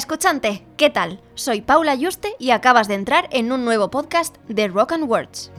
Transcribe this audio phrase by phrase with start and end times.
[0.00, 1.20] Escuchante, ¿qué tal?
[1.34, 5.52] Soy Paula Yuste y acabas de entrar en un nuevo podcast de Rock and Words.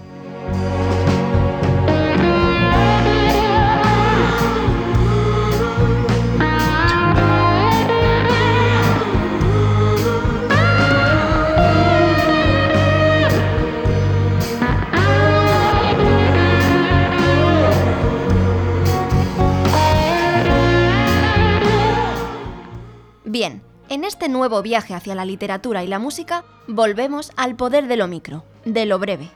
[23.23, 27.98] Bien, en este nuevo viaje hacia la literatura y la música, volvemos al poder de
[27.98, 29.29] lo micro, de lo breve.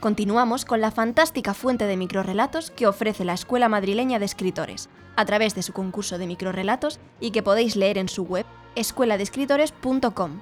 [0.00, 5.26] Continuamos con la fantástica fuente de microrelatos que ofrece la Escuela Madrileña de Escritores, a
[5.26, 10.40] través de su concurso de microrelatos y que podéis leer en su web escueladescritores.com.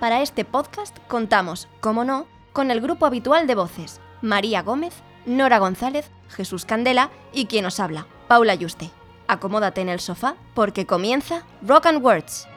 [0.00, 4.94] Para este podcast contamos, como no, con el grupo habitual de voces, María Gómez,
[5.26, 8.90] Nora González, Jesús Candela y quien os habla, Paula Yuste.
[9.28, 12.48] Acomódate en el sofá porque comienza Rock and Words.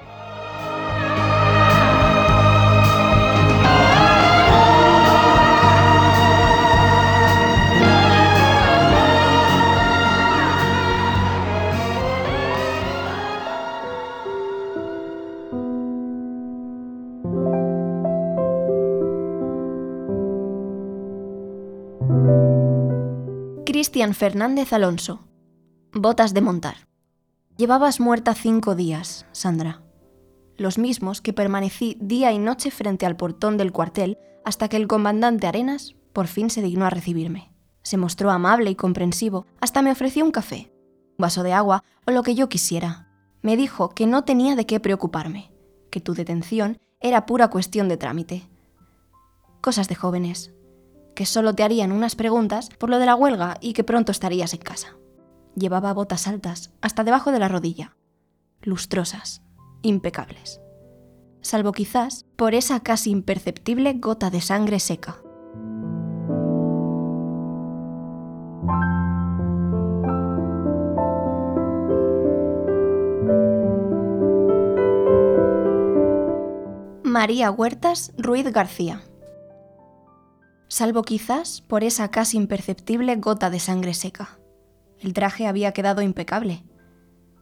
[23.95, 25.25] Cristian Fernández Alonso.
[25.93, 26.75] Botas de montar.
[27.55, 29.83] Llevabas muerta cinco días, Sandra.
[30.57, 34.89] Los mismos que permanecí día y noche frente al portón del cuartel hasta que el
[34.89, 37.53] comandante Arenas por fin se dignó a recibirme.
[37.84, 40.73] Se mostró amable y comprensivo, hasta me ofreció un café,
[41.17, 43.07] vaso de agua o lo que yo quisiera.
[43.41, 45.53] Me dijo que no tenía de qué preocuparme,
[45.89, 48.50] que tu detención era pura cuestión de trámite.
[49.61, 50.53] Cosas de jóvenes,
[51.16, 54.53] que solo te harían unas preguntas por lo de la huelga y que pronto estarías
[54.53, 54.98] en casa.
[55.56, 57.96] Llevaba botas altas hasta debajo de la rodilla,
[58.62, 59.42] lustrosas,
[59.81, 60.62] impecables.
[61.42, 65.22] Salvo quizás por esa casi imperceptible gota de sangre seca.
[77.03, 79.02] María Huertas Ruiz García
[80.68, 84.40] salvo quizás por esa casi imperceptible gota de sangre seca.
[85.00, 86.66] El traje había quedado impecable.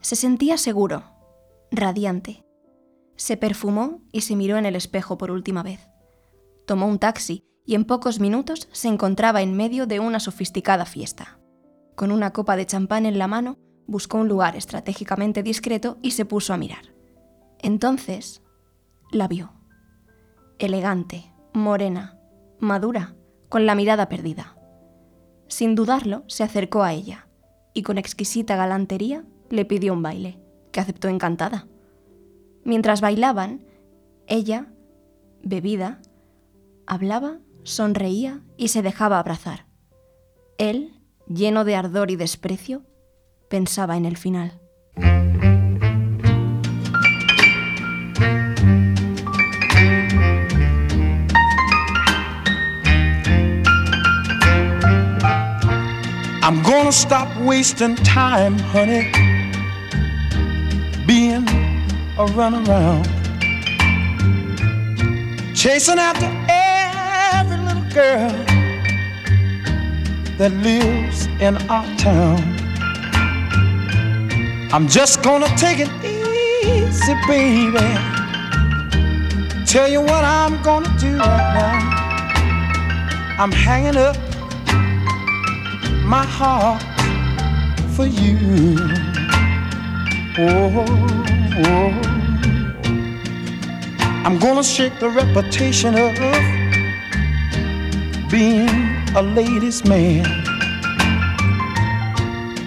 [0.02, 1.04] Se sentía seguro,
[1.72, 2.44] radiante.
[3.16, 5.88] Se perfumó y se miró en el espejo por última vez.
[6.66, 11.40] Tomó un taxi y en pocos minutos se encontraba en medio de una sofisticada fiesta.
[11.96, 13.58] Con una copa de champán en la mano,
[13.88, 16.94] buscó un lugar estratégicamente discreto y se puso a mirar.
[17.60, 18.42] Entonces,
[19.12, 19.54] la vio.
[20.60, 22.20] Elegante, morena,
[22.63, 23.16] madura,
[23.50, 24.56] con la mirada perdida.
[25.47, 27.28] Sin dudarlo, se acercó a ella
[27.74, 30.40] y con exquisita galantería le pidió un baile,
[30.72, 31.68] que aceptó encantada.
[32.63, 33.66] Mientras bailaban,
[34.28, 34.68] ella,
[35.44, 36.01] bebida,
[36.88, 39.68] hablaba, sonreía y se dejaba abrazar.
[40.57, 42.84] Él, lleno de ardor y desprecio,
[43.50, 44.62] pensaba en el final.
[56.84, 59.10] Gonna stop wasting time, honey,
[61.08, 61.48] being
[62.18, 63.06] a runaround,
[65.56, 68.30] chasing after every little girl
[70.38, 72.42] that lives in our town.
[74.74, 77.80] I'm just gonna take it easy, baby.
[79.66, 83.40] Tell you what I'm gonna do right now.
[83.40, 84.18] I'm hanging up
[86.04, 86.84] my heart
[87.96, 88.78] for you.
[90.38, 91.24] Oh, oh,
[91.66, 92.14] oh.
[94.26, 96.14] I'm gonna shake the reputation of
[98.30, 98.70] being
[99.16, 100.24] a ladies' man.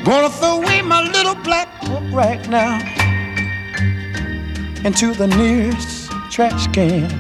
[0.04, 2.78] Gonna throw away my little black book right now
[4.84, 7.10] into the nearest trash can.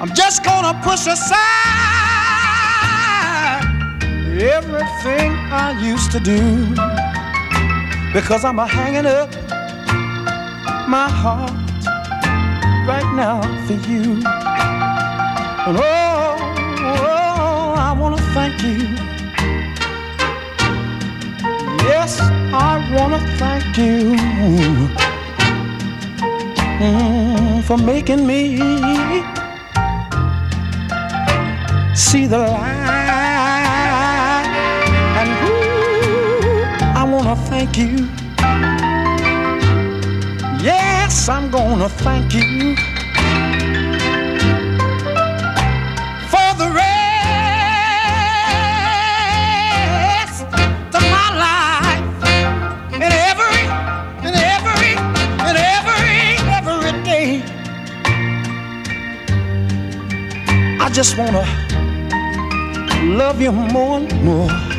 [0.00, 1.79] I'm just gonna push aside
[4.40, 6.74] everything I used to do
[8.12, 9.30] because I'm a hanging up
[10.88, 11.52] my heart
[12.88, 14.22] right now for you.
[15.66, 16.36] And oh,
[16.80, 18.80] oh I want to thank you.
[21.86, 24.16] Yes, I want to thank you
[26.80, 28.56] mm, for making me
[31.94, 32.89] see the light.
[37.24, 38.08] To thank you.
[40.62, 42.74] Yes, I'm gonna thank you
[46.32, 46.92] for the rest
[50.96, 52.24] of my life.
[52.94, 53.62] And every,
[54.26, 54.94] and every,
[55.46, 57.42] and every, every day.
[60.80, 61.44] I just wanna
[63.16, 64.69] love you more and more.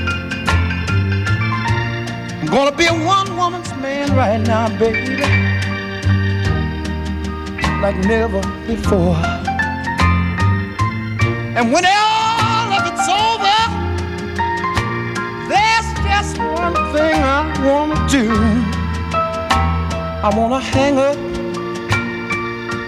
[2.52, 5.16] Gonna be a one woman's man right now, baby,
[7.82, 9.16] like never before.
[11.56, 13.60] And when all of it's over,
[15.48, 18.28] there's just one thing I wanna do.
[20.22, 21.18] I wanna hang up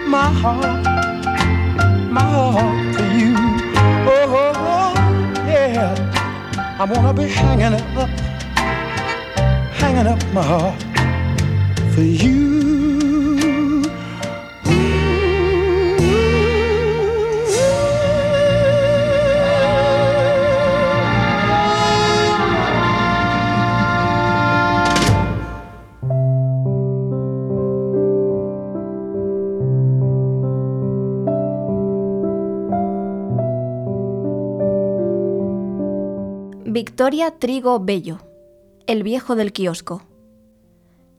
[0.06, 0.84] my heart,
[2.12, 3.34] my heart for you.
[4.12, 4.94] Oh, oh, oh
[5.48, 5.96] yeah.
[6.80, 8.10] I wanna be hanging up,
[10.04, 10.82] hanging up my heart
[11.94, 12.44] for you.
[36.66, 38.33] Victoria Trigo Bello,
[38.94, 40.04] el viejo del kiosco.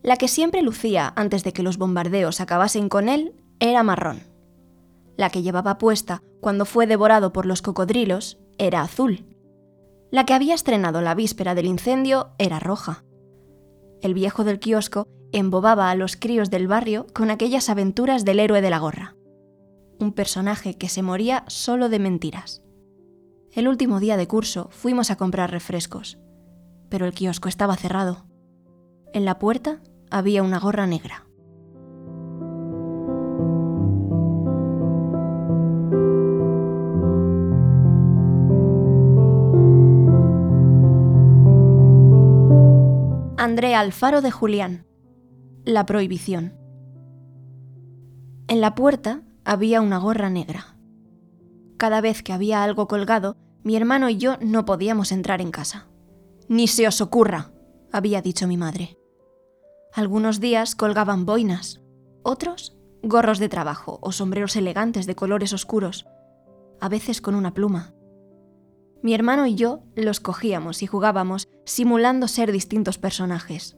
[0.04, 4.22] La que siempre lucía antes de que los bombardeos acabasen con él era marrón.
[5.16, 9.26] La que llevaba puesta cuando fue devorado por los cocodrilos era azul.
[10.12, 13.02] La que había estrenado la víspera del incendio era roja.
[14.02, 18.60] El viejo del kiosco embobaba a los críos del barrio con aquellas aventuras del héroe
[18.60, 19.16] de la gorra.
[19.98, 22.62] Un personaje que se moría solo de mentiras.
[23.50, 26.18] El último día de curso fuimos a comprar refrescos,
[26.94, 28.25] pero el kiosco estaba cerrado.
[29.12, 29.81] En la puerta
[30.12, 31.26] había una gorra negra.
[43.37, 44.87] Andrea Alfaro de Julián.
[45.64, 46.56] La prohibición.
[48.46, 50.76] En la puerta había una gorra negra.
[51.76, 55.88] Cada vez que había algo colgado, mi hermano y yo no podíamos entrar en casa.
[56.49, 57.52] Ni se os ocurra,
[57.93, 58.99] había dicho mi madre.
[59.94, 61.81] Algunos días colgaban boinas,
[62.23, 66.06] otros gorros de trabajo o sombreros elegantes de colores oscuros,
[66.81, 67.94] a veces con una pluma.
[69.02, 73.76] Mi hermano y yo los cogíamos y jugábamos simulando ser distintos personajes.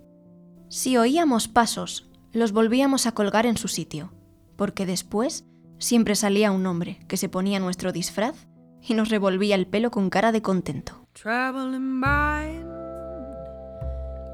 [0.68, 4.12] Si oíamos pasos, los volvíamos a colgar en su sitio,
[4.56, 5.44] porque después
[5.78, 8.46] siempre salía un hombre que se ponía nuestro disfraz
[8.88, 11.06] y nos revolvía el pelo con cara de contento.
[11.14, 12.66] traveling mind.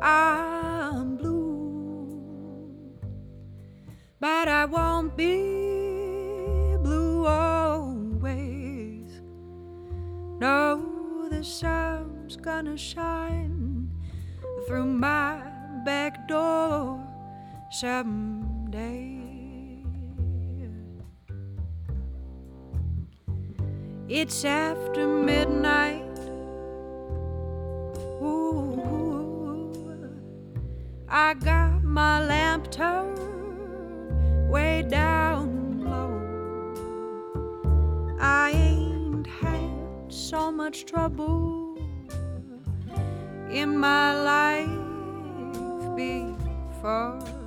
[0.00, 2.18] I'm blue,
[4.20, 9.22] but I won't be blue always.
[10.40, 13.88] No, the sun's gonna shine
[14.66, 15.40] through my
[15.84, 16.98] back door
[17.70, 19.21] someday.
[24.08, 26.02] It's after midnight.
[28.20, 29.96] Ooh,
[31.08, 33.18] I got my lamp turned
[34.50, 36.20] way down low.
[38.20, 41.78] I ain't had so much trouble
[43.50, 44.68] in my life
[45.96, 47.41] before.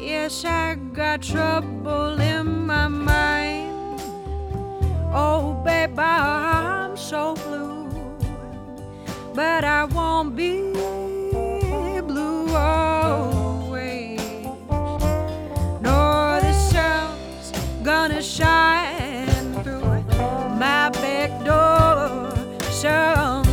[0.00, 4.00] Yes, I got trouble in my mind.
[5.12, 7.88] Oh, babe, I'm so blue,
[9.34, 10.72] but I won't be
[12.02, 14.20] blue always.
[15.82, 17.52] Nor the sun's
[17.82, 19.84] gonna shine through
[20.58, 22.32] my back door
[22.70, 23.47] someday.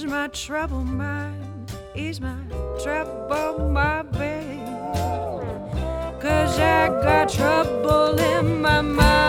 [0.00, 2.34] Ease my trouble mind, ease my
[2.82, 4.64] trouble my babe.
[6.18, 9.19] Cause I got trouble in my mind.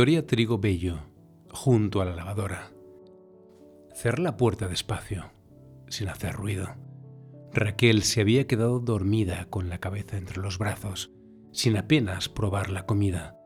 [0.00, 0.98] Victoria Trigo Bello,
[1.50, 2.70] junto a la lavadora.
[3.94, 5.30] Cerré la puerta despacio,
[5.88, 6.70] sin hacer ruido.
[7.52, 11.10] Raquel se había quedado dormida con la cabeza entre los brazos,
[11.52, 13.36] sin apenas probar la comida.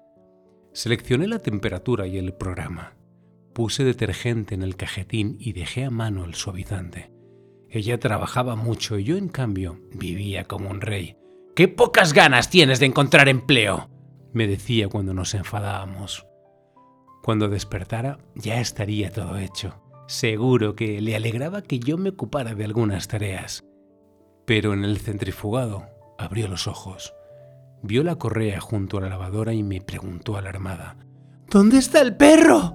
[0.73, 2.95] Seleccioné la temperatura y el programa.
[3.53, 7.11] Puse detergente en el cajetín y dejé a mano el suavizante.
[7.69, 11.17] Ella trabajaba mucho y yo, en cambio, vivía como un rey.
[11.57, 13.91] ¡Qué pocas ganas tienes de encontrar empleo!
[14.33, 16.25] me decía cuando nos enfadábamos.
[17.25, 19.81] Cuando despertara ya estaría todo hecho.
[20.07, 23.65] Seguro que le alegraba que yo me ocupara de algunas tareas.
[24.45, 25.87] Pero en el centrifugado
[26.19, 27.15] abrió los ojos,
[27.83, 30.99] vio la correa junto a la lavadora y me preguntó alarmada,
[31.49, 32.75] ¿Dónde está el perro?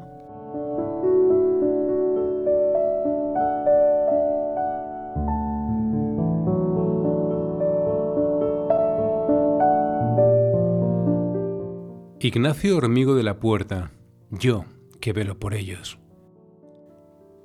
[12.19, 13.91] Ignacio Hormigo de la Puerta,
[14.31, 14.65] yo
[15.01, 15.99] que velo por ellos.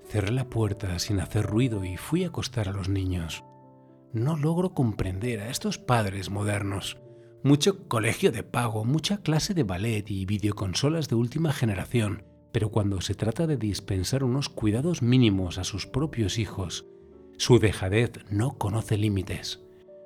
[0.06, 3.44] Cerré la puerta sin hacer ruido y fui a acostar a los niños.
[4.12, 6.98] No logro comprender a estos padres modernos.
[7.42, 13.00] Mucho colegio de pago, mucha clase de ballet y videoconsolas de última generación, pero cuando
[13.00, 16.86] se trata de dispensar unos cuidados mínimos a sus propios hijos,
[17.36, 19.60] su dejadez no conoce límites.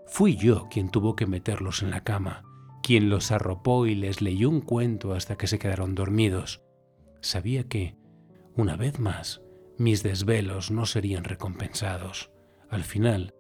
[0.06, 2.44] Fui yo quien tuvo que meterlos en la cama,
[2.82, 6.62] quien los arropó y les leyó un cuento hasta que se quedaron dormidos.
[7.20, 7.96] Sabía que,
[8.56, 9.42] una vez más,
[9.76, 12.30] mis desvelos no serían recompensados.
[12.70, 13.34] Al final,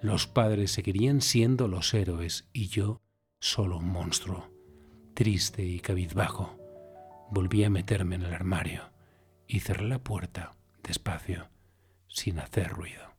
[0.00, 3.00] los padres seguirían siendo los héroes y yo
[3.40, 4.50] solo un monstruo,
[5.14, 6.58] triste y cabizbajo.
[7.30, 8.90] Volví a meterme en el armario
[9.46, 11.48] y cerré la puerta despacio,
[12.08, 13.14] sin hacer ruido.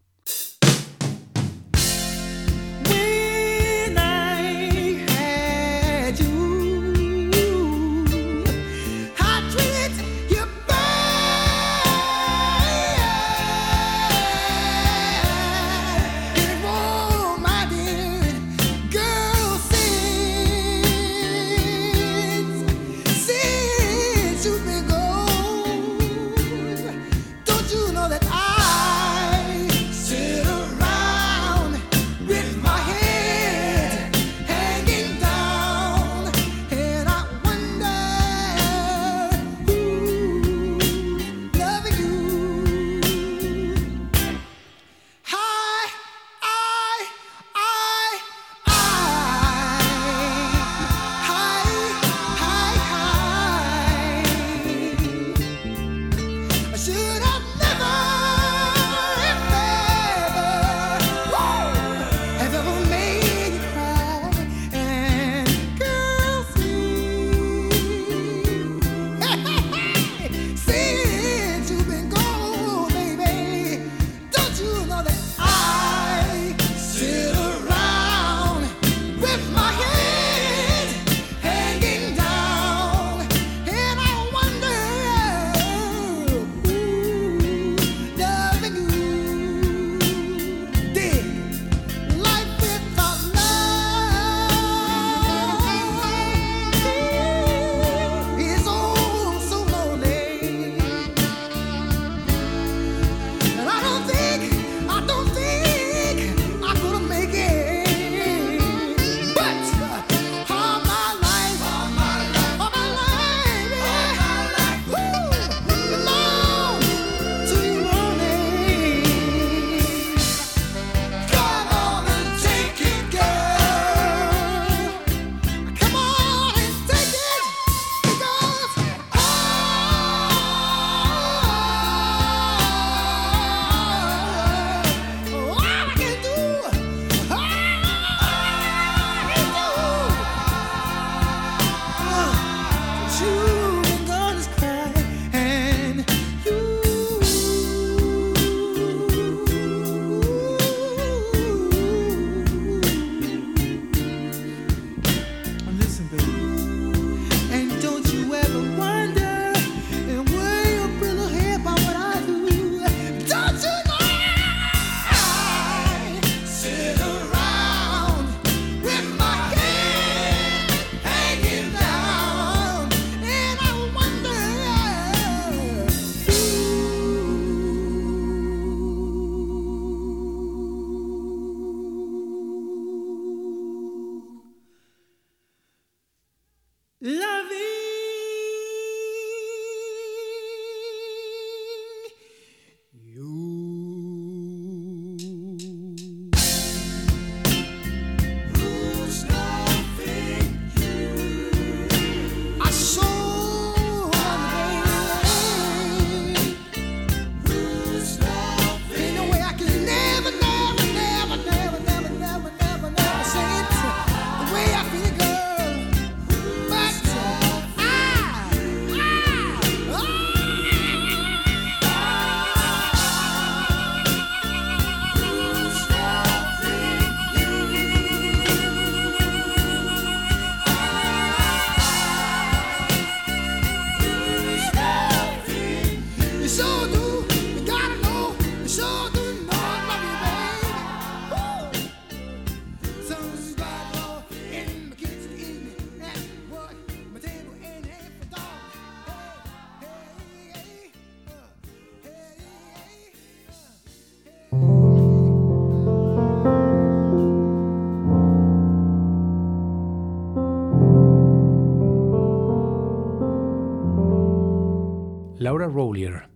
[265.65, 266.29] Laura Rowlier,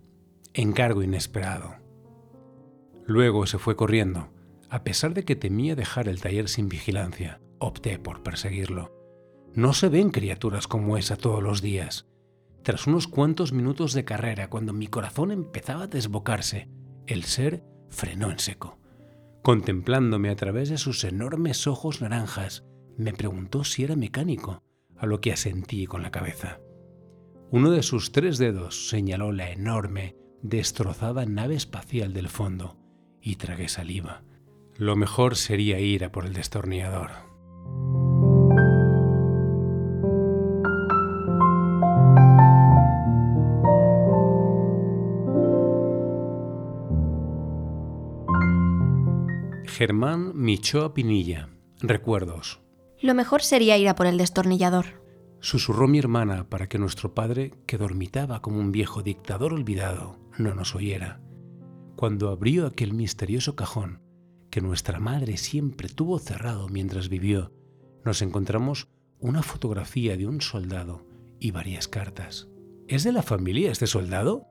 [0.55, 1.75] encargo inesperado.
[3.05, 4.29] Luego se fue corriendo.
[4.71, 8.91] A pesar de que temía dejar el taller sin vigilancia, opté por perseguirlo.
[9.53, 12.07] No se ven criaturas como esa todos los días.
[12.63, 16.69] Tras unos cuantos minutos de carrera, cuando mi corazón empezaba a desbocarse,
[17.05, 18.79] el ser frenó en seco.
[19.43, 22.65] Contemplándome a través de sus enormes ojos naranjas,
[22.97, 24.63] me preguntó si era mecánico,
[24.97, 26.59] a lo que asentí con la cabeza.
[27.51, 32.77] Uno de sus tres dedos señaló la enorme, destrozada nave espacial del fondo
[33.21, 34.21] y tragué saliva.
[34.77, 37.09] Lo mejor sería ir a por el destornillador.
[49.65, 51.49] Germán Michoa Pinilla.
[51.81, 52.59] Recuerdos.
[53.01, 54.98] Lo mejor sería ir a por el destornillador.
[55.41, 60.53] Susurró mi hermana para que nuestro padre, que dormitaba como un viejo dictador olvidado, no
[60.53, 61.21] nos oyera.
[61.95, 64.01] Cuando abrió aquel misterioso cajón
[64.49, 67.53] que nuestra madre siempre tuvo cerrado mientras vivió,
[68.03, 68.87] nos encontramos
[69.19, 71.05] una fotografía de un soldado
[71.39, 72.47] y varias cartas.
[72.87, 74.47] ¿Es de la familia este soldado?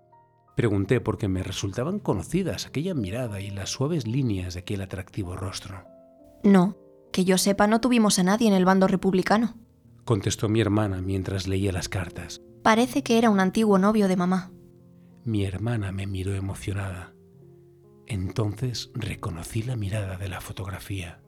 [0.56, 5.84] Pregunté porque me resultaban conocidas aquella mirada y las suaves líneas de aquel atractivo rostro.
[6.42, 6.76] No,
[7.12, 9.56] que yo sepa no tuvimos a nadie en el bando republicano.
[10.08, 12.40] Contestó mi hermana mientras leía las cartas.
[12.62, 14.50] Parece que era un antiguo novio de mamá.
[15.26, 17.12] Mi hermana me miró emocionada.
[18.06, 21.20] Entonces reconocí la mirada de la fotografía.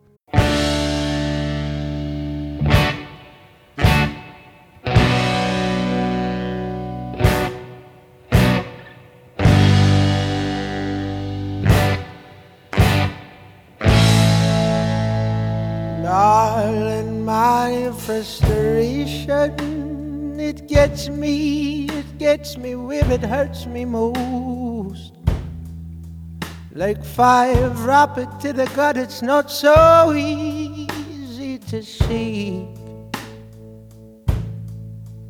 [16.03, 17.27] Darling,
[19.29, 25.13] it gets me, it gets me where it hurts me most.
[26.73, 32.67] Like five rapid to the gut, it's not so easy to see.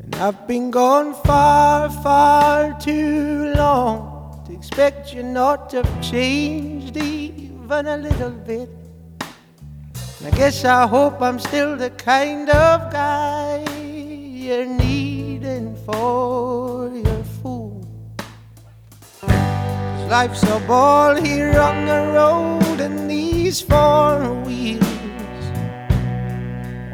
[0.02, 6.96] And I've been gone far, far too long to expect you not to have changed
[6.96, 8.68] even a little bit.
[10.18, 13.79] And I guess I hope I'm still the kind of guy
[14.40, 17.86] you're needing for your fool.
[20.08, 25.44] life's a ball here on the road and these four wheels.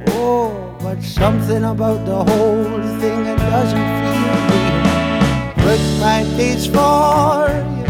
[0.09, 4.87] Oh, but something about the whole thing it doesn't feel real.
[5.66, 7.46] Work my days for
[7.78, 7.87] you,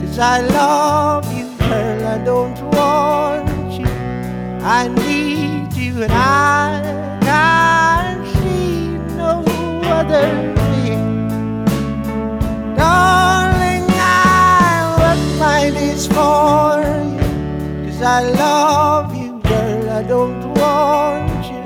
[0.00, 2.06] cause I love you, girl.
[2.14, 3.92] I don't want you.
[4.64, 7.05] I need you and I
[18.08, 19.90] I love you, girl.
[19.90, 21.62] I don't want you.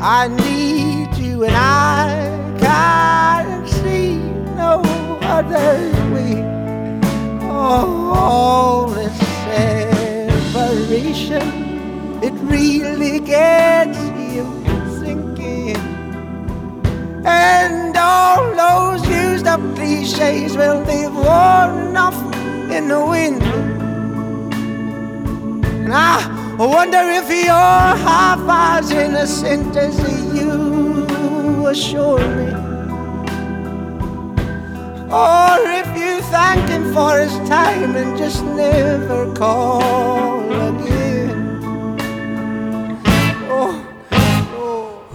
[0.00, 4.16] I need you and I can't see
[4.56, 4.80] no
[5.20, 6.42] other way.
[7.42, 9.18] Oh, this
[10.54, 11.46] separation
[12.22, 14.46] it really gets you
[15.00, 15.76] thinking.
[17.26, 22.16] And all those used up cliches, well, they've worn off
[22.72, 23.67] in the wind.
[25.90, 29.96] And I wonder if you're half as innocent as
[30.38, 32.52] you assure me.
[35.08, 41.56] Or if you thank him for his time and just never call again.
[43.48, 43.72] Oh,
[44.60, 45.06] oh.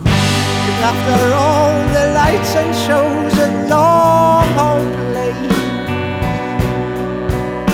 [0.90, 4.82] After all the lights and shows and long haul
[5.14, 5.52] lane,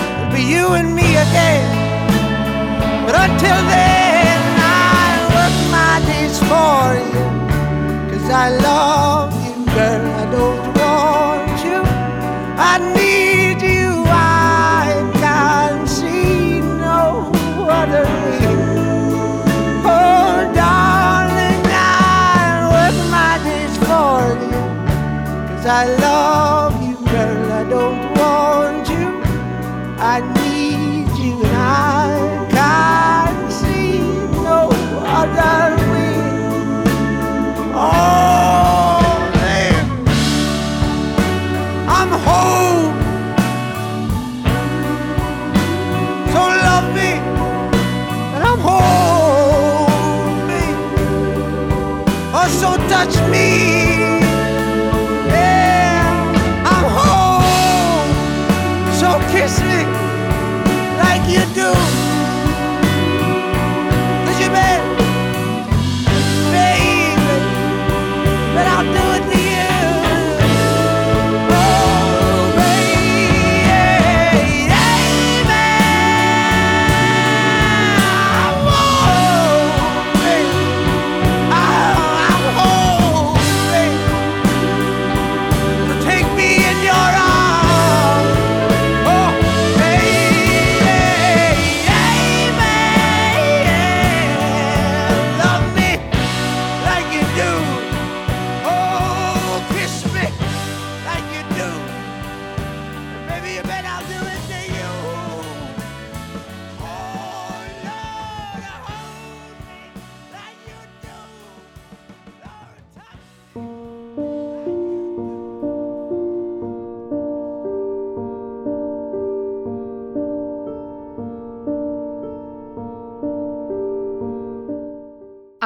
[0.04, 1.79] it'll be you and me again.
[3.10, 7.26] But until then, I work my days for you.
[8.08, 10.04] Cause I love you, girl.
[10.22, 11.80] I don't want you.
[12.56, 13.79] I need you.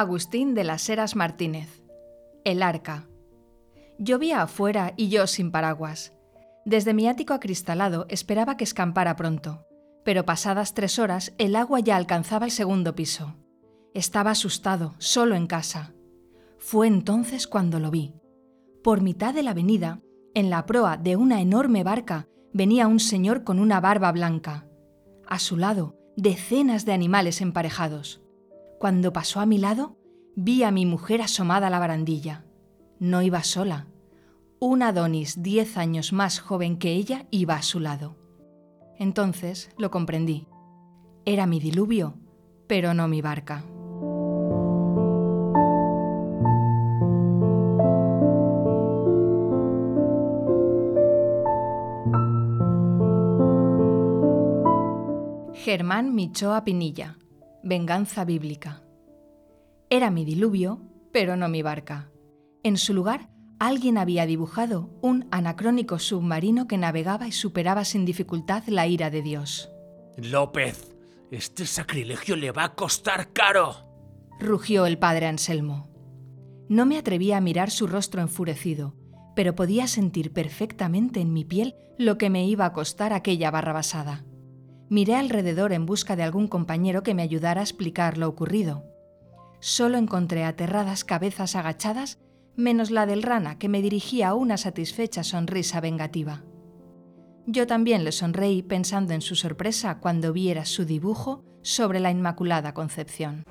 [0.05, 1.81] Agustín de las Heras Martínez.
[2.43, 3.07] El arca.
[3.97, 6.13] Llovía afuera y yo sin paraguas.
[6.63, 9.65] Desde mi ático acristalado esperaba que escampara pronto,
[10.03, 13.35] pero pasadas tres horas el agua ya alcanzaba el segundo piso.
[13.95, 15.95] Estaba asustado, solo en casa.
[16.59, 18.13] Fue entonces cuando lo vi.
[18.83, 20.01] Por mitad de la avenida,
[20.35, 24.67] en la proa de una enorme barca, venía un señor con una barba blanca.
[25.25, 28.21] A su lado, decenas de animales emparejados.
[28.85, 29.97] Cuando pasó a mi lado,
[30.35, 32.45] vi a mi mujer asomada a la barandilla.
[32.99, 33.87] No iba sola.
[34.59, 38.15] Un Adonis diez años más joven que ella iba a su lado.
[38.99, 40.45] Entonces lo comprendí.
[41.25, 42.19] Era mi diluvio,
[42.67, 43.63] pero no mi barca.
[55.55, 57.17] Germán Michoa Pinilla.
[57.67, 58.83] Venganza bíblica.
[59.89, 62.11] Era mi diluvio, pero no mi barca.
[62.61, 68.65] En su lugar, alguien había dibujado un anacrónico submarino que navegaba y superaba sin dificultad
[68.67, 69.71] la ira de Dios.
[70.15, 70.95] López,
[71.31, 73.73] este sacrilegio le va a costar caro.
[74.39, 75.89] rugió el padre Anselmo.
[76.69, 78.95] No me atrevía a mirar su rostro enfurecido,
[79.35, 84.23] pero podía sentir perfectamente en mi piel lo que me iba a costar aquella barrabasada.
[84.89, 88.83] Miré alrededor en busca de algún compañero que me ayudara a explicar lo ocurrido.
[89.59, 92.19] Solo encontré aterradas cabezas agachadas,
[92.55, 96.43] menos la del rana que me dirigía una satisfecha sonrisa vengativa.
[97.47, 102.73] Yo también le sonreí pensando en su sorpresa cuando viera su dibujo sobre la Inmaculada
[102.73, 103.43] Concepción.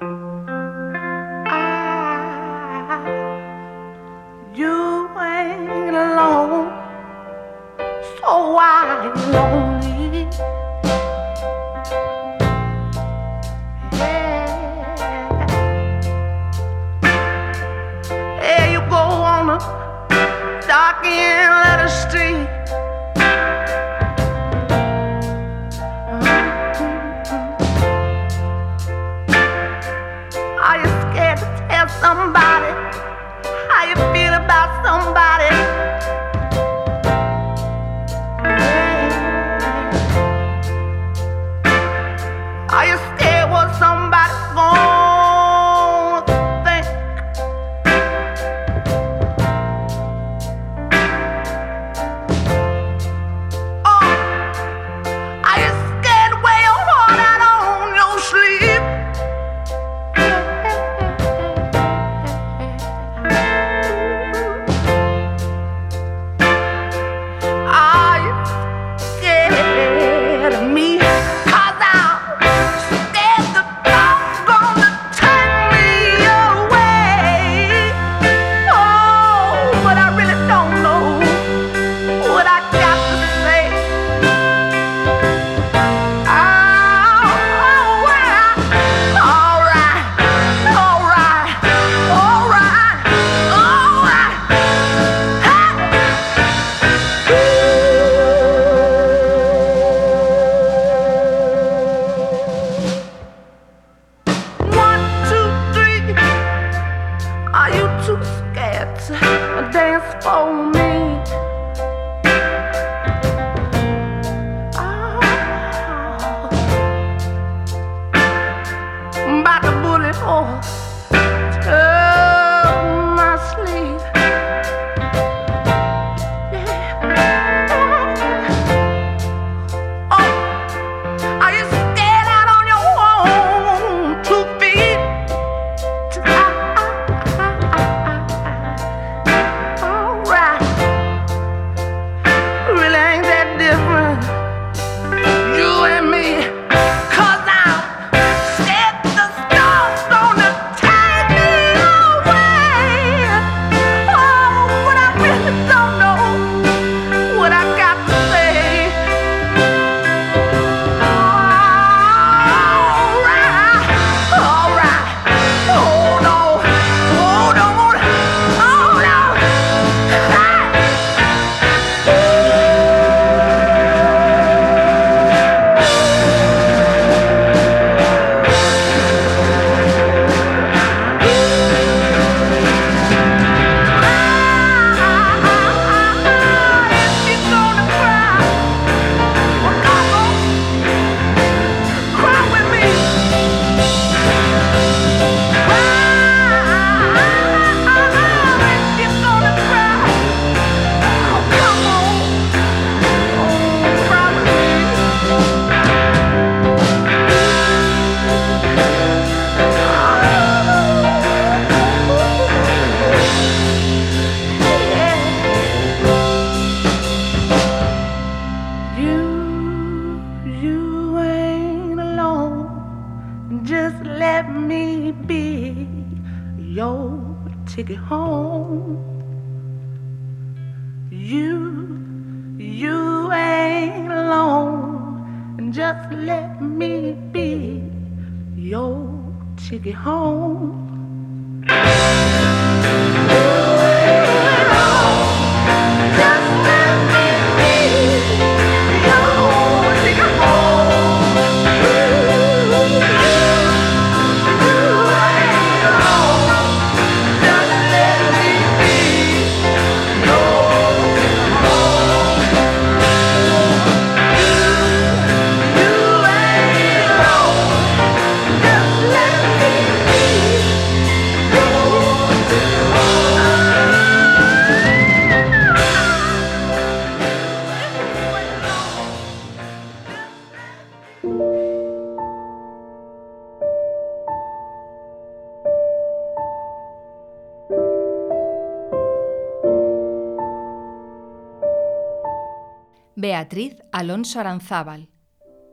[294.05, 295.09] Alonso Aranzábal,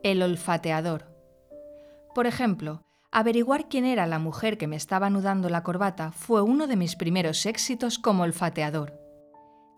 [0.02, 1.14] El olfateador.
[2.14, 6.66] Por ejemplo, averiguar quién era la mujer que me estaba anudando la corbata fue uno
[6.66, 8.98] de mis primeros éxitos como olfateador.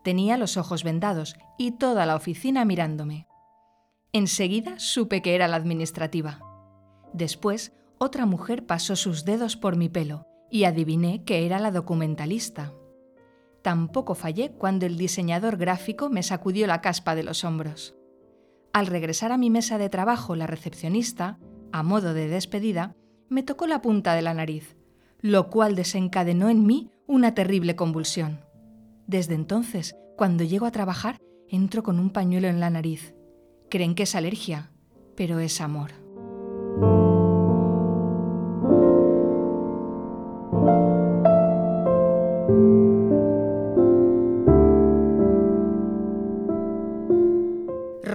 [0.04, 3.26] Tenía los ojos vendados y toda la oficina mirándome.
[4.12, 6.38] Enseguida supe que era la administrativa.
[7.12, 12.72] Después, otra mujer pasó sus dedos por mi pelo y adiviné que era la documentalista.
[13.62, 17.96] Tampoco fallé cuando el diseñador gráfico me sacudió la caspa de los hombros.
[18.74, 21.38] Al regresar a mi mesa de trabajo, la recepcionista,
[21.70, 22.96] a modo de despedida,
[23.28, 24.76] me tocó la punta de la nariz,
[25.20, 28.40] lo cual desencadenó en mí una terrible convulsión.
[29.06, 33.14] Desde entonces, cuando llego a trabajar, entro con un pañuelo en la nariz.
[33.70, 34.72] Creen que es alergia,
[35.14, 36.03] pero es amor.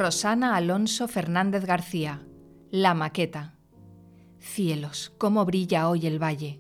[0.10, 2.26] Rosana Alonso Fernández García,
[2.72, 3.54] La Maqueta.
[4.40, 6.58] Cielos, cómo brilla hoy el valle.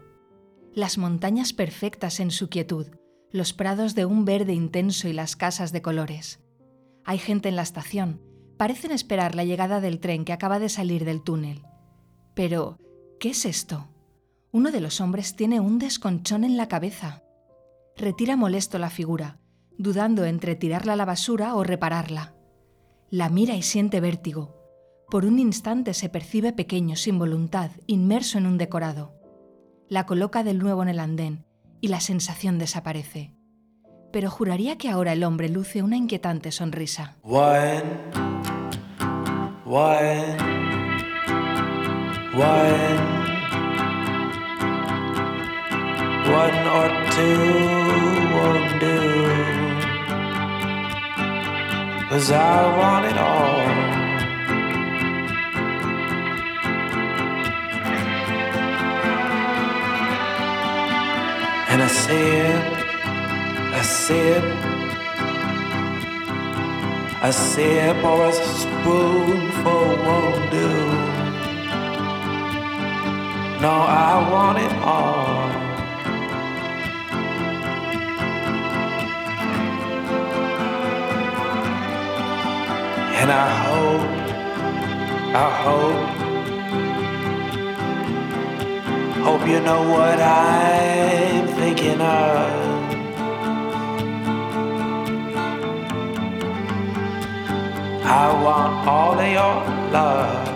[0.76, 2.86] Las montañas perfectas en su quietud,
[3.32, 6.42] los prados de un verde intenso y las casas de colores.
[7.04, 8.22] Hay gente en la estación,
[8.56, 11.64] parecen esperar la llegada del tren que acaba de salir del túnel.
[12.36, 12.78] Pero,
[13.20, 13.88] ¿qué es esto?
[14.52, 17.24] Uno de los hombres tiene un desconchón en la cabeza.
[17.98, 19.40] Retira molesto la figura,
[19.76, 22.36] dudando entre tirarla a la basura o repararla.
[23.12, 24.56] La mira y siente vértigo.
[25.10, 29.16] Por un instante se percibe pequeño, sin voluntad, inmerso en un decorado.
[29.88, 31.48] La coloca de nuevo en el andén
[31.82, 33.34] y la sensación desaparece.
[34.12, 37.18] Pero juraría que ahora el hombre luce una inquietante sonrisa.
[46.30, 47.36] One, or two
[48.36, 49.59] won't do.
[52.10, 53.60] Cause I want it all.
[61.70, 62.64] And a sip,
[63.76, 64.44] a sip,
[67.22, 70.72] a sip or a spoonful won't do.
[73.62, 75.69] No, I want it all.
[83.22, 84.06] And I hope,
[85.36, 86.04] I hope,
[89.26, 92.70] hope you know what I'm thinking of.
[98.06, 99.56] I want all of your
[99.92, 100.48] love.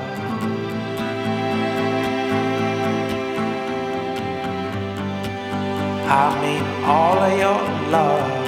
[6.07, 7.61] I mean all of your
[7.91, 8.43] love.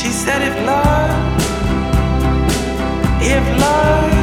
[0.00, 1.42] She said if love,
[3.20, 4.19] if love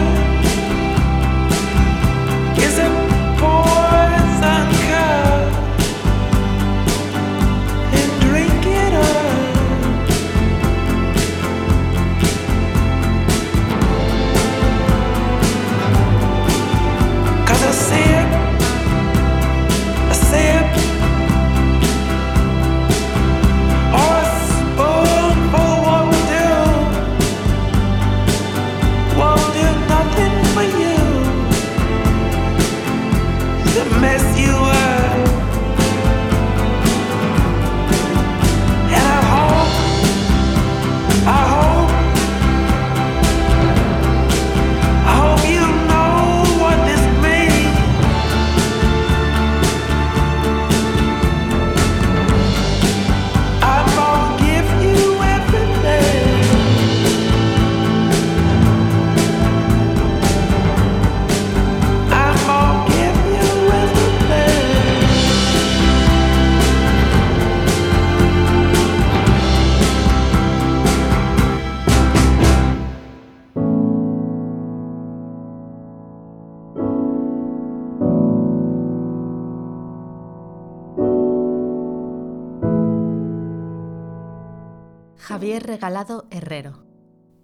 [85.57, 86.85] Javier Regalado Herrero.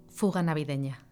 [0.07, 1.07] Fuga navideña.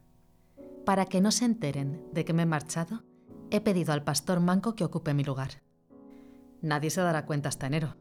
[0.86, 3.02] Para que no se enteren de que me he marchado,
[3.50, 5.64] he pedido al pastor manco que ocupe mi lugar.
[6.62, 7.96] Nadie se dará cuenta hasta enero.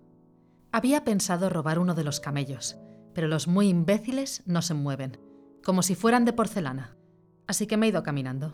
[0.71, 2.77] Había pensado robar uno de los camellos,
[3.15, 5.19] pero los muy imbéciles no se mueven,
[5.65, 6.99] como si fueran de porcelana.
[7.47, 8.53] Así que me he ido caminando.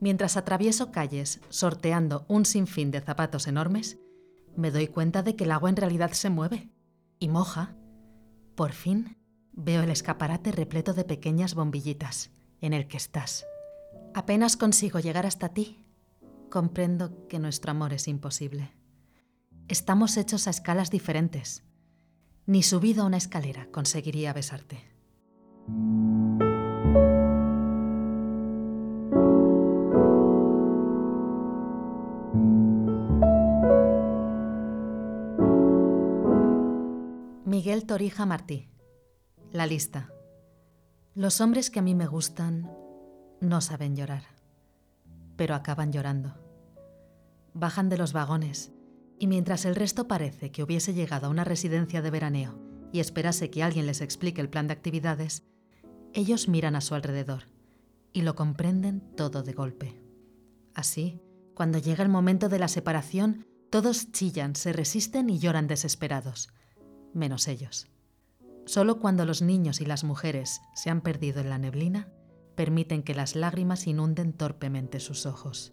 [0.00, 4.00] Mientras atravieso calles sorteando un sinfín de zapatos enormes,
[4.56, 6.72] me doy cuenta de que el agua en realidad se mueve
[7.20, 7.76] y moja.
[8.56, 9.21] Por fin
[9.52, 12.30] veo el escaparate repleto de pequeñas bombillitas
[12.60, 13.46] en el que estás.
[14.14, 15.84] Apenas consigo llegar hasta ti,
[16.50, 18.72] comprendo que nuestro amor es imposible.
[19.68, 21.64] Estamos hechos a escalas diferentes.
[22.46, 24.84] Ni subido a una escalera conseguiría besarte.
[37.44, 38.71] Miguel Torija Martí.
[39.52, 40.10] La lista.
[41.14, 42.74] Los hombres que a mí me gustan
[43.42, 44.22] no saben llorar,
[45.36, 46.32] pero acaban llorando.
[47.52, 48.72] Bajan de los vagones
[49.18, 52.58] y mientras el resto parece que hubiese llegado a una residencia de veraneo
[52.94, 55.42] y esperase que alguien les explique el plan de actividades,
[56.14, 57.42] ellos miran a su alrededor
[58.14, 60.02] y lo comprenden todo de golpe.
[60.72, 61.20] Así,
[61.52, 66.48] cuando llega el momento de la separación, todos chillan, se resisten y lloran desesperados,
[67.12, 67.91] menos ellos.
[68.64, 72.08] Solo cuando los niños y las mujeres se han perdido en la neblina,
[72.54, 75.72] permiten que las lágrimas inunden torpemente sus ojos.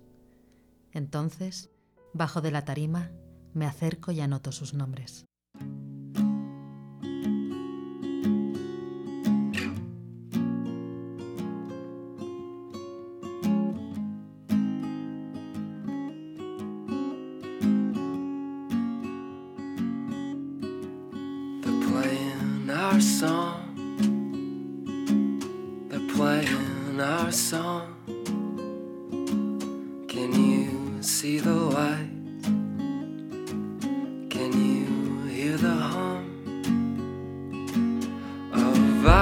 [0.91, 1.69] Entonces,
[2.13, 3.11] bajo de la tarima,
[3.53, 5.28] me acerco y anoto sus nombres.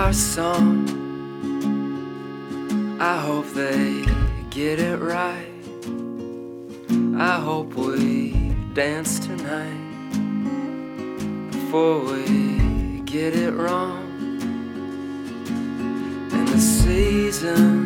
[0.08, 0.88] Our song?
[2.97, 4.05] I hope they
[4.49, 5.51] get it right.
[7.18, 9.84] I hope we dance tonight
[11.51, 14.08] before we get it wrong.
[16.32, 17.84] And the seasons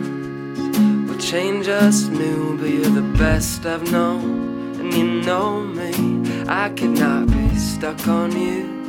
[1.09, 4.79] will change us new, but you're the best I've known.
[4.79, 5.91] And you know me,
[6.47, 8.80] I could not be stuck on you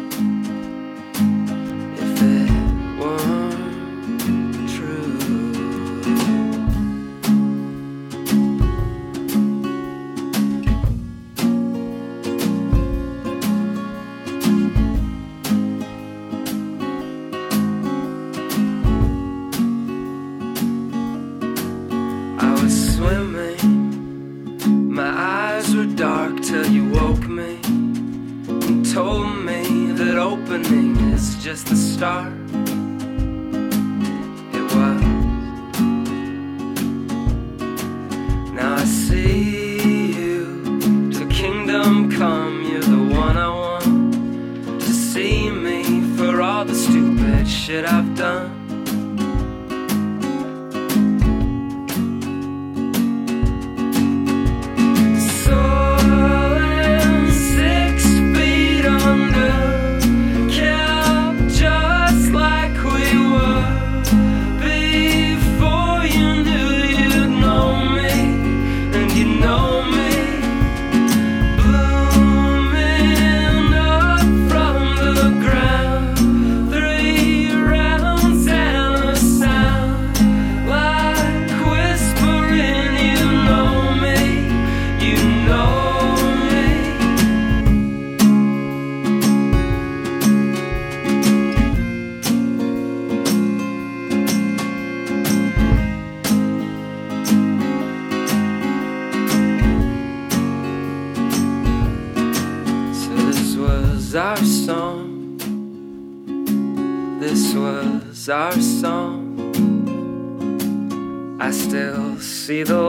[112.61, 112.82] still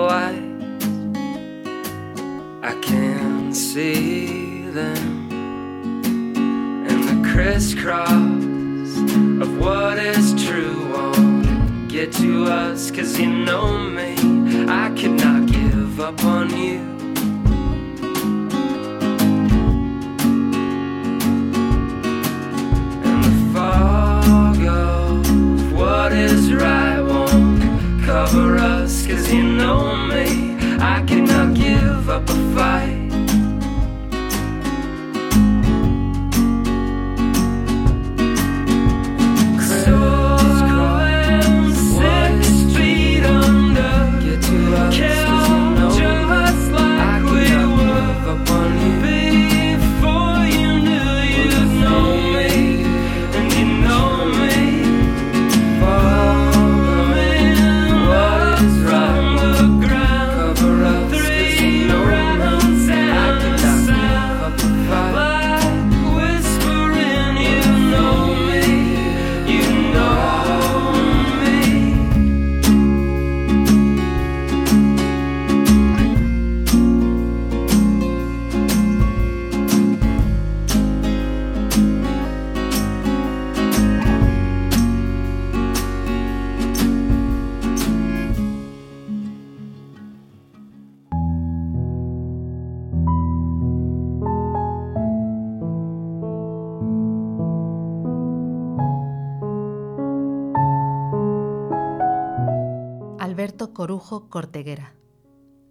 [103.84, 104.96] Corujo Corteguera.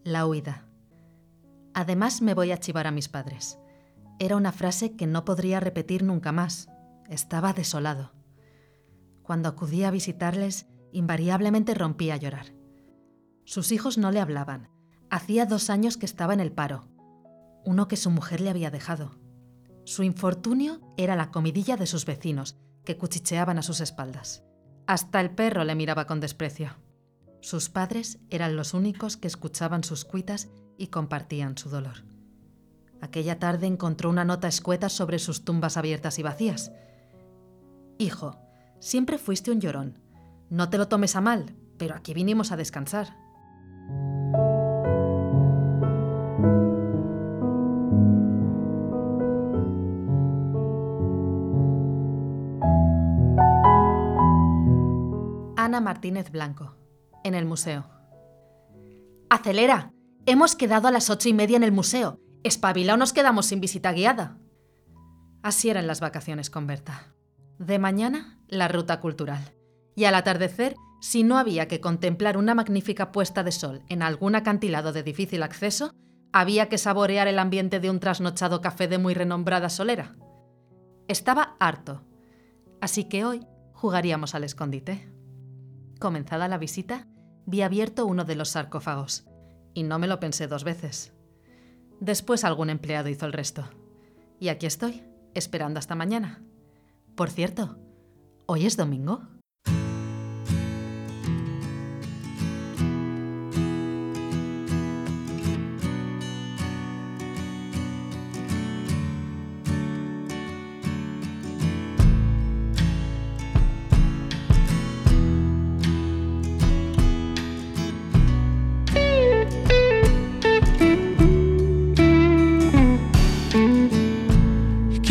[0.04, 0.68] La huida.
[1.72, 3.58] Además me voy a chivar a mis padres.
[4.18, 6.68] Era una frase que no podría repetir nunca más.
[7.08, 8.12] Estaba desolado.
[9.22, 12.52] Cuando acudía a visitarles, invariablemente rompía a llorar.
[13.46, 14.68] Sus hijos no le hablaban.
[15.08, 16.90] Hacía dos años que estaba en el paro,
[17.64, 19.12] uno que su mujer le había dejado.
[19.86, 24.44] Su infortunio era la comidilla de sus vecinos, que cuchicheaban a sus espaldas.
[24.86, 26.76] Hasta el perro le miraba con desprecio.
[27.43, 32.05] Sus padres eran los únicos que escuchaban sus cuitas y compartían su dolor.
[33.01, 36.70] Aquella tarde encontró una nota escueta sobre sus tumbas abiertas y vacías.
[37.99, 38.38] Hijo,
[38.78, 39.99] siempre fuiste un llorón.
[40.51, 43.16] No te lo tomes a mal, pero aquí vinimos a descansar.
[55.57, 56.76] Ana Martínez Blanco,
[57.25, 57.89] en el museo.
[59.31, 59.93] ¡Acelera!
[60.27, 62.20] Hemos quedado a las ocho y media en el museo.
[62.45, 64.39] Espabila o nos quedamos sin visita guiada.
[65.43, 67.14] Así eran las vacaciones con Berta.
[67.59, 69.55] De mañana, la ruta cultural.
[69.97, 74.37] Y al atardecer, si no había que contemplar una magnífica puesta de sol en algún
[74.37, 75.93] acantilado de difícil acceso,
[76.33, 80.16] había que saborear el ambiente de un trasnochado café de muy renombrada solera.
[81.09, 82.05] Estaba harto,
[82.81, 85.12] así que hoy jugaríamos al escondite.
[85.99, 87.09] Comenzada la visita,
[87.47, 89.24] vi abierto uno de los sarcófagos,
[89.74, 91.12] y no me lo pensé dos veces.
[92.01, 93.64] Después algún empleado hizo el resto.
[94.40, 96.43] Y aquí estoy, esperando hasta mañana.
[97.14, 97.76] Por cierto,
[98.47, 99.22] ¿hoy es domingo?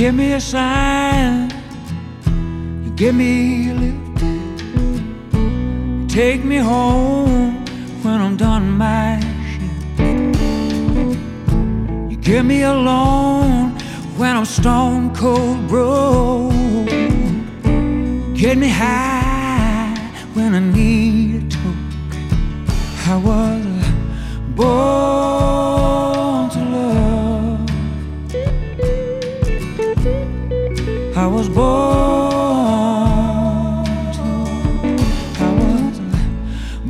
[0.01, 1.47] Give me a sign,
[2.83, 7.63] you give me a lift, you take me home
[8.01, 9.19] when I'm done my
[9.51, 9.99] shift.
[12.09, 13.77] You give me a loan
[14.17, 16.89] when I'm stone cold broke.
[18.35, 19.95] Get me high
[20.33, 22.15] when I need a toke.
[23.05, 23.63] I was
[24.55, 25.00] born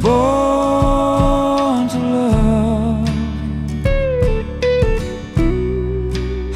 [0.02, 3.10] born to love.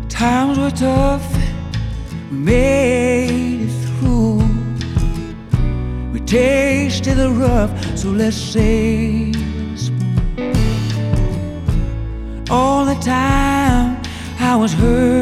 [0.09, 1.25] Times were tough,
[2.31, 4.41] we made it through.
[6.11, 9.31] We tasted the rough, so let's say
[12.49, 14.01] all the time
[14.39, 15.12] I was hurting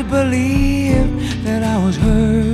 [0.00, 2.49] to believe that I was hurting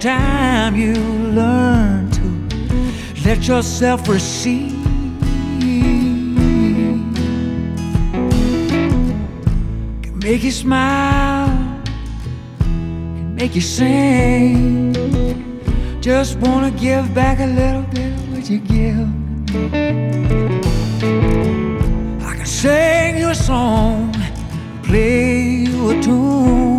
[0.00, 2.22] time you learn to
[3.22, 4.72] let yourself receive?
[10.02, 11.48] Can make you smile,
[12.60, 14.94] can make you sing.
[16.00, 19.08] Just wanna give back a little bit of what you give.
[22.24, 24.14] I can sing you a song,
[24.82, 26.69] play you a tune.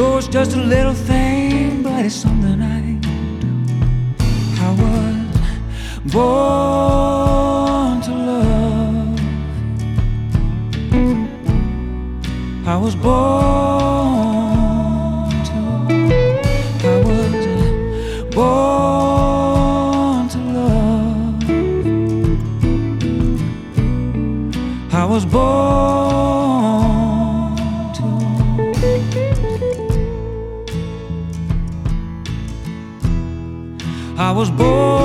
[0.00, 3.08] It's just a little thing, but it's something I do.
[4.60, 5.16] I was
[6.12, 9.18] born to love.
[12.66, 13.84] I was born
[15.48, 15.60] to.
[16.84, 17.34] I was
[18.36, 21.42] born to love.
[24.92, 26.07] I was born.
[34.38, 34.97] os bois.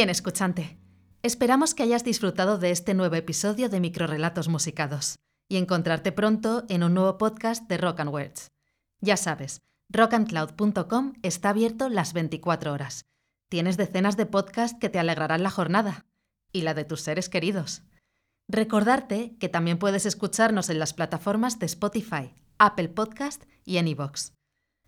[0.00, 0.78] Bien, escuchante.
[1.22, 6.82] Esperamos que hayas disfrutado de este nuevo episodio de Microrelatos Musicados y encontrarte pronto en
[6.84, 8.50] un nuevo podcast de Rock and Words.
[9.02, 13.04] Ya sabes, rockandcloud.com está abierto las 24 horas.
[13.50, 16.06] Tienes decenas de podcasts que te alegrarán la jornada
[16.50, 17.82] y la de tus seres queridos.
[18.48, 24.32] Recordarte que también puedes escucharnos en las plataformas de Spotify, Apple Podcast y iVoox.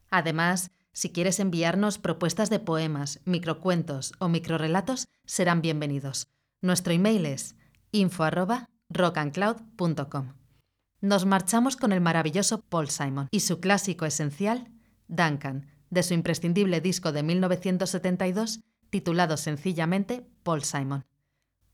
[0.08, 6.28] Además, si quieres enviarnos propuestas de poemas, microcuentos o microrelatos, serán bienvenidos.
[6.60, 7.56] Nuestro email es
[7.92, 10.34] info@rockandcloud.com.
[11.00, 14.70] Nos marchamos con el maravilloso Paul Simon y su clásico esencial,
[15.08, 21.04] Duncan, de su imprescindible disco de 1972 titulado sencillamente Paul Simon.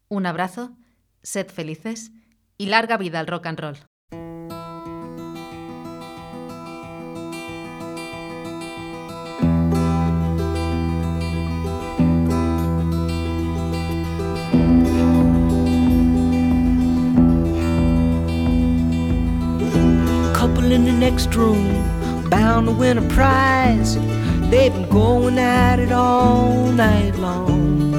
[0.09, 0.77] Un abrazo,
[1.23, 2.13] sed felices
[2.57, 3.77] y larga vida al rock and roll.
[21.11, 23.95] Next room, bound to win a prize.
[24.51, 27.95] They've been going at it all night long.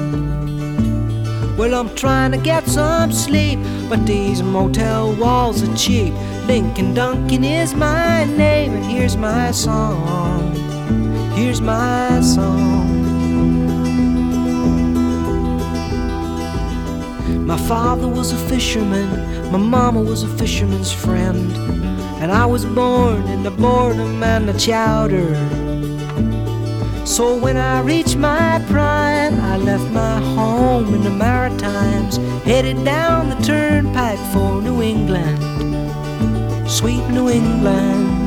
[1.56, 3.58] Well, I'm trying to get some sleep,
[3.88, 6.14] but these motel walls are cheap.
[6.46, 10.54] Lincoln Duncan is my name, and here's my song.
[11.34, 12.90] Here's my song.
[17.44, 19.08] My father was a fisherman,
[19.50, 21.50] my mama was a fisherman's friend,
[22.20, 25.34] and I was born in the boredom and the chowder.
[27.06, 33.30] So when I reached my prime, I left my home in the Maritimes, headed down
[33.30, 35.40] the turnpike for New England,
[36.70, 38.20] sweet New England.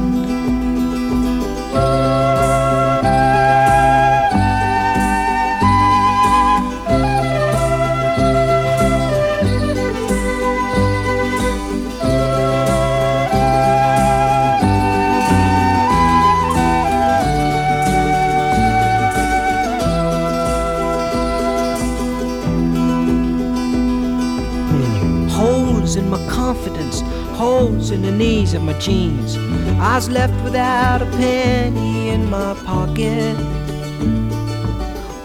[28.54, 29.38] Of my jeans.
[29.80, 33.38] I was left without a penny in my pocket.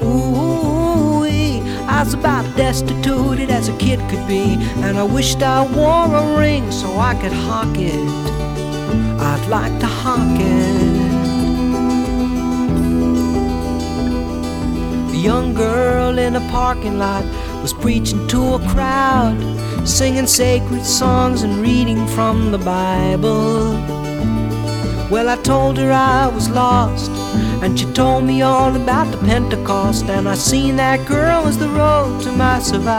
[0.02, 6.14] Ooh, I was about destitute as a kid could be, and I wished I wore
[6.14, 8.08] a ring so I could hawk it.
[9.20, 10.98] I'd like to hawk it.
[15.12, 17.24] A young girl in a parking lot
[17.62, 19.36] was preaching to a crowd,
[19.84, 23.72] singing sacred songs and reading from the Bible.
[25.10, 27.10] Well, I told her I was lost,
[27.62, 31.68] and she told me all about the Pentecost, and I seen that girl as the
[31.68, 32.98] road to my survival.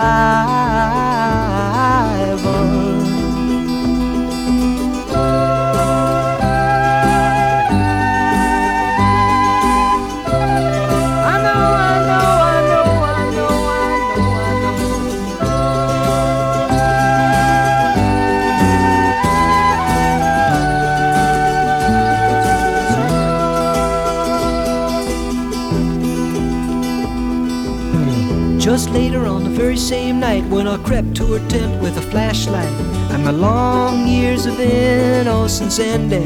[28.87, 32.71] Later on the very same night when I crept to her tent with a flashlight
[33.11, 36.23] and my long years of innocence ended.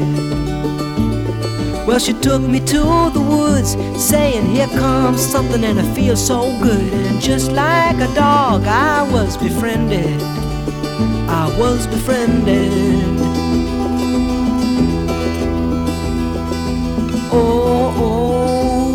[1.84, 6.56] Well, she took me to the woods, saying, Here comes something, and I feel so
[6.62, 6.92] good.
[6.92, 10.22] And just like a dog, I was befriended.
[11.28, 13.13] I was befriended.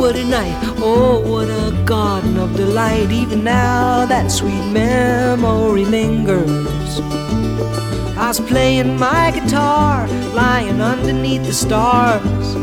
[0.10, 0.74] Oh, what a.
[0.82, 3.12] Oh, what a garden of delight.
[3.12, 7.00] Even now, that sweet memory lingers.
[8.18, 12.56] I was playing my guitar, lying underneath the stars.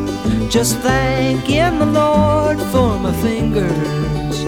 [0.52, 4.42] Just thanking the Lord for my fingers,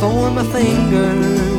[0.00, 1.57] for my fingers.